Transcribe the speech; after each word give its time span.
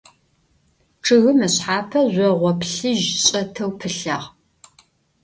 Ççıgım 1.03 1.39
ışshape 1.47 2.01
zjoğo 2.13 2.51
plhıj 2.59 3.01
ş'eteu 3.23 3.71
pılhağ. 3.79 4.17